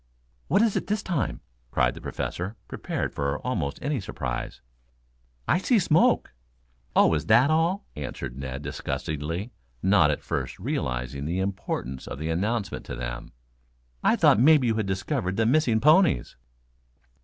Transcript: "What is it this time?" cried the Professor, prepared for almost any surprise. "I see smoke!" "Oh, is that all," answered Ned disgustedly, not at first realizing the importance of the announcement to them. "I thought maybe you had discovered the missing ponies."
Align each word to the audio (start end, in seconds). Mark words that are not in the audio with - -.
"What 0.47 0.63
is 0.63 0.75
it 0.75 0.87
this 0.87 1.03
time?" 1.03 1.41
cried 1.69 1.93
the 1.93 2.01
Professor, 2.01 2.55
prepared 2.67 3.13
for 3.13 3.37
almost 3.45 3.77
any 3.83 3.99
surprise. 4.01 4.59
"I 5.47 5.59
see 5.59 5.77
smoke!" 5.77 6.33
"Oh, 6.95 7.13
is 7.13 7.27
that 7.27 7.51
all," 7.51 7.85
answered 7.95 8.35
Ned 8.35 8.63
disgustedly, 8.63 9.51
not 9.83 10.09
at 10.09 10.23
first 10.23 10.57
realizing 10.57 11.25
the 11.25 11.37
importance 11.37 12.07
of 12.07 12.17
the 12.17 12.31
announcement 12.31 12.83
to 12.87 12.95
them. 12.95 13.31
"I 14.03 14.15
thought 14.15 14.39
maybe 14.39 14.65
you 14.65 14.73
had 14.73 14.87
discovered 14.87 15.37
the 15.37 15.45
missing 15.45 15.79
ponies." 15.79 16.35